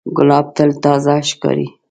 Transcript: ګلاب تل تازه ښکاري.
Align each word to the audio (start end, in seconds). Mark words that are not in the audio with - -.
ګلاب 0.17 0.45
تل 0.55 0.69
تازه 0.83 1.15
ښکاري. 1.29 1.67